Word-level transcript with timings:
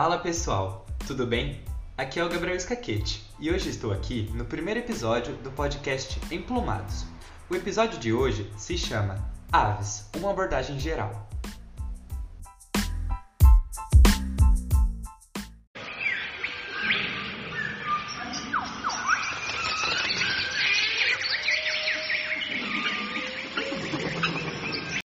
Fala 0.00 0.16
pessoal, 0.16 0.86
tudo 1.08 1.26
bem? 1.26 1.60
Aqui 1.96 2.20
é 2.20 2.24
o 2.24 2.28
Gabriel 2.28 2.54
Escaquete 2.54 3.28
e 3.40 3.50
hoje 3.50 3.68
estou 3.68 3.92
aqui 3.92 4.30
no 4.32 4.44
primeiro 4.44 4.78
episódio 4.78 5.34
do 5.38 5.50
podcast 5.50 6.20
Emplumados. 6.32 7.04
O 7.50 7.56
episódio 7.56 7.98
de 7.98 8.12
hoje 8.12 8.48
se 8.56 8.78
chama 8.78 9.28
Aves, 9.50 10.08
uma 10.16 10.30
abordagem 10.30 10.78
geral. 10.78 11.28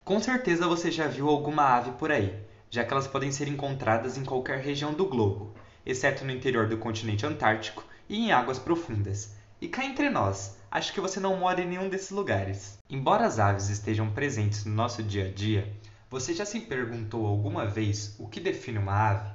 Com 0.05 0.21
certeza 0.21 0.69
você 0.69 0.91
já 0.91 1.07
viu 1.07 1.31
alguma 1.31 1.79
ave 1.79 1.93
por 1.93 2.13
aí, 2.13 2.52
já 2.73 2.83
que 2.83 2.91
elas 2.91 3.07
podem 3.07 3.31
ser 3.31 3.49
encontradas 3.49 4.17
em 4.17 4.25
qualquer 4.25 4.59
região 4.59 4.95
do 4.95 5.05
globo, 5.05 5.53
exceto 5.85 6.25
no 6.25 6.33
interior 6.33 6.67
do 6.67 6.79
continente 6.79 7.27
antártico 7.27 7.85
e 8.09 8.17
em 8.17 8.33
águas 8.33 8.59
profundas. 8.59 9.37
E 9.61 9.69
cá 9.69 9.85
entre 9.85 10.09
nós, 10.09 10.57
acho 10.71 10.91
que 10.95 11.01
você 11.01 11.21
não 11.21 11.37
mora 11.37 11.61
em 11.61 11.69
nenhum 11.69 11.91
desses 11.91 12.11
lugares. 12.11 12.79
Embora 12.89 13.27
as 13.27 13.39
aves 13.39 13.69
estejam 13.69 14.11
presentes 14.11 14.65
no 14.65 14.75
nosso 14.75 15.03
dia 15.03 15.27
a 15.27 15.31
dia, 15.31 15.71
você 16.09 16.33
já 16.33 16.47
se 16.47 16.61
perguntou 16.61 17.27
alguma 17.27 17.67
vez 17.67 18.17
o 18.19 18.27
que 18.27 18.41
define 18.41 18.79
uma 18.79 19.11
ave? 19.11 19.31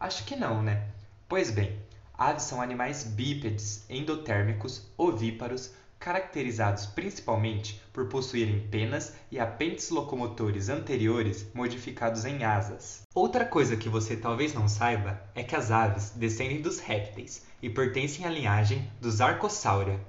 Acho 0.00 0.24
que 0.24 0.34
não, 0.34 0.60
né? 0.60 0.88
Pois 1.28 1.52
bem, 1.52 1.78
aves 2.18 2.42
são 2.42 2.60
animais 2.60 3.04
bípedes, 3.04 3.86
endotérmicos, 3.88 4.90
ovíparos, 4.98 5.72
caracterizados 6.02 6.84
principalmente 6.84 7.80
por 7.92 8.08
possuírem 8.08 8.66
penas 8.68 9.14
e 9.30 9.38
apêndices 9.38 9.90
locomotores 9.90 10.68
anteriores 10.68 11.46
modificados 11.54 12.24
em 12.24 12.42
asas. 12.42 13.02
Outra 13.14 13.44
coisa 13.44 13.76
que 13.76 13.88
você 13.88 14.16
talvez 14.16 14.52
não 14.52 14.66
saiba 14.66 15.22
é 15.32 15.44
que 15.44 15.54
as 15.54 15.70
aves 15.70 16.10
descendem 16.10 16.60
dos 16.60 16.80
répteis 16.80 17.46
e 17.62 17.70
pertencem 17.70 18.26
à 18.26 18.28
linhagem 18.28 18.90
dos 19.00 19.20
Archosaura. 19.20 20.00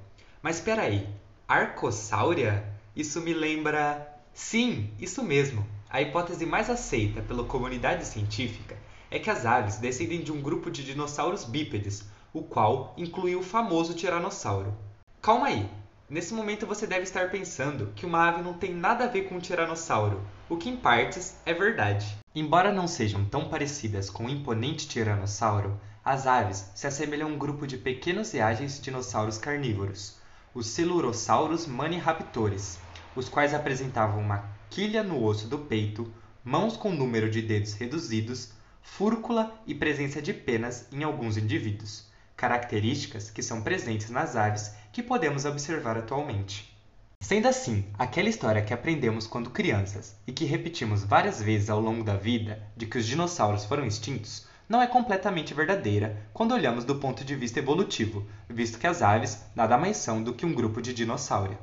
Mas 0.42 0.56
espera 0.56 0.82
aí, 0.82 1.08
Archosaura? 1.48 2.74
Isso 2.96 3.22
me 3.22 3.34
lembra... 3.34 4.10
Sim, 4.34 4.90
isso 5.00 5.22
mesmo. 5.22 5.64
A 5.88 6.02
hipótese 6.02 6.44
mais 6.44 6.72
aceita 6.72 7.22
pela 7.22 7.44
comunidade 7.44 8.04
científica 8.08 8.76
é 9.12 9.20
que 9.20 9.30
as 9.30 9.46
aves 9.46 9.78
descendem 9.78 10.22
de 10.22 10.32
um 10.32 10.42
grupo 10.42 10.72
de 10.72 10.84
dinossauros 10.84 11.44
bípedes, 11.44 12.04
o 12.34 12.42
qual 12.42 12.96
inclui 12.98 13.36
o 13.36 13.44
famoso 13.44 13.94
tiranossauro. 13.94 14.74
Calma 15.22 15.48
aí, 15.48 15.70
Nesse 16.10 16.34
momento 16.34 16.68
você 16.68 16.86
deve 16.86 17.04
estar 17.04 17.32
pensando 17.32 17.94
que 17.96 18.06
uma 18.06 18.28
ave 18.28 18.42
não 18.42 18.54
tem 18.54 18.74
nada 18.74 19.06
a 19.06 19.08
ver 19.08 19.24
com 19.24 19.36
um 19.36 19.40
tiranossauro, 19.40 20.22
o 20.50 20.58
que 20.58 20.70
em 20.70 20.76
partes 20.76 21.38
é 21.46 21.54
verdade. 21.54 22.18
Embora 22.36 22.74
não 22.74 22.88
sejam 22.88 23.24
tão 23.24 23.48
parecidas 23.48 24.10
com 24.10 24.26
o 24.26 24.30
imponente 24.30 24.86
tiranossauro, 24.86 25.80
as 26.04 26.28
aves 26.28 26.70
se 26.76 26.86
assemelham 26.86 27.30
a 27.30 27.32
um 27.32 27.38
grupo 27.38 27.66
de 27.66 27.78
pequenos 27.78 28.34
e 28.34 28.42
ágeis 28.42 28.82
dinossauros 28.82 29.38
carnívoros, 29.38 30.18
os 30.54 30.76
Coelurosaurus 30.76 31.66
maniraptores, 31.66 32.78
os 33.16 33.30
quais 33.30 33.54
apresentavam 33.54 34.20
uma 34.20 34.44
quilha 34.70 35.04
no 35.04 35.24
osso 35.24 35.48
do 35.48 35.58
peito, 35.58 36.12
mãos 36.44 36.76
com 36.76 36.92
número 36.92 37.30
de 37.30 37.42
dedos 37.42 37.74
reduzidos, 37.74 38.52
fúrcula 38.82 39.58
e 39.66 39.74
presença 39.74 40.22
de 40.22 40.34
penas 40.34 40.86
em 40.92 41.02
alguns 41.02 41.38
indivíduos 41.38 42.12
características 42.36 43.30
que 43.30 43.44
são 43.44 43.62
presentes 43.62 44.10
nas 44.10 44.36
aves 44.36 44.74
que 44.92 45.04
podemos 45.04 45.46
observar 45.46 45.98
atualmente. 45.98 46.74
Sendo 47.22 47.48
assim, 47.48 47.86
aquela 47.98 48.28
história 48.28 48.62
que 48.62 48.74
aprendemos 48.74 49.26
quando 49.26 49.50
crianças 49.50 50.16
e 50.28 50.34
que 50.34 50.44
repetimos 50.44 51.04
várias 51.04 51.42
vezes 51.42 51.70
ao 51.70 51.80
longo 51.80 52.04
da 52.04 52.18
vida 52.18 52.62
de 52.76 52.86
que 52.86 52.98
os 52.98 53.06
dinossauros 53.06 53.64
foram 53.64 53.86
extintos, 53.86 54.46
não 54.68 54.82
é 54.82 54.88
completamente 54.88 55.54
verdadeira 55.54 56.22
quando 56.34 56.54
olhamos 56.54 56.84
do 56.84 56.96
ponto 56.96 57.24
de 57.24 57.36
vista 57.36 57.60
evolutivo, 57.60 58.28
visto 58.50 58.78
que 58.78 58.88
as 58.88 59.02
aves 59.02 59.46
nada 59.56 59.78
mais 59.78 59.98
são 59.98 60.22
do 60.22 60.34
que 60.34 60.46
um 60.46 60.54
grupo 60.54 60.82
de 60.82 60.94
dinossauro. 60.94 61.58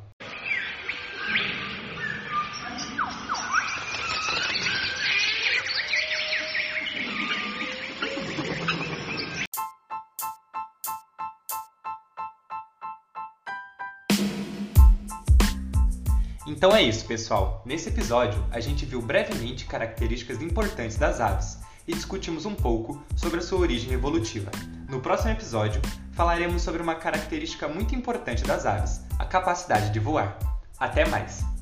Então 16.51 16.75
é 16.75 16.83
isso, 16.83 17.07
pessoal. 17.07 17.63
Nesse 17.65 17.91
episódio, 17.91 18.45
a 18.51 18.59
gente 18.59 18.85
viu 18.85 19.01
brevemente 19.01 19.67
características 19.67 20.43
importantes 20.43 20.97
das 20.97 21.21
aves 21.21 21.61
e 21.87 21.95
discutimos 21.95 22.45
um 22.45 22.57
pouco 22.57 23.01
sobre 23.15 23.39
a 23.39 23.41
sua 23.41 23.61
origem 23.61 23.93
evolutiva. 23.93 24.51
No 24.89 24.99
próximo 24.99 25.31
episódio, 25.31 25.81
falaremos 26.11 26.63
sobre 26.63 26.83
uma 26.83 26.97
característica 26.97 27.69
muito 27.69 27.95
importante 27.95 28.43
das 28.43 28.67
aves, 28.67 29.01
a 29.17 29.25
capacidade 29.25 29.93
de 29.93 30.01
voar. 30.01 30.37
Até 30.77 31.09
mais! 31.09 31.60